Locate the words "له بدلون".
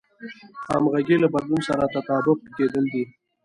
1.23-1.61